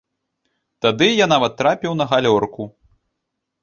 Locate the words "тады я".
0.85-1.29